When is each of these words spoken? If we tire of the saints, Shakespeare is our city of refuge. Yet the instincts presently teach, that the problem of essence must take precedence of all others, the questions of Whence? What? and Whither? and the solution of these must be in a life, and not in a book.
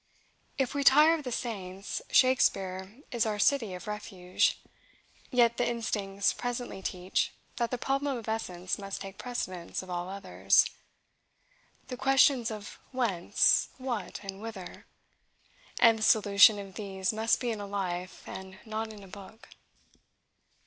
If 0.57 0.73
we 0.73 0.83
tire 0.83 1.13
of 1.13 1.23
the 1.25 1.31
saints, 1.31 2.01
Shakespeare 2.09 3.03
is 3.11 3.23
our 3.27 3.37
city 3.37 3.75
of 3.75 3.85
refuge. 3.85 4.59
Yet 5.29 5.57
the 5.57 5.69
instincts 5.69 6.33
presently 6.33 6.81
teach, 6.81 7.31
that 7.57 7.69
the 7.69 7.77
problem 7.77 8.17
of 8.17 8.27
essence 8.27 8.79
must 8.79 8.99
take 9.01 9.19
precedence 9.19 9.83
of 9.83 9.91
all 9.91 10.09
others, 10.09 10.65
the 11.89 11.97
questions 11.97 12.49
of 12.49 12.79
Whence? 12.91 13.69
What? 13.77 14.21
and 14.23 14.41
Whither? 14.41 14.87
and 15.79 15.99
the 15.99 16.01
solution 16.01 16.57
of 16.57 16.73
these 16.73 17.13
must 17.13 17.39
be 17.39 17.51
in 17.51 17.61
a 17.61 17.67
life, 17.67 18.23
and 18.27 18.57
not 18.65 18.91
in 18.91 19.03
a 19.03 19.07
book. 19.07 19.49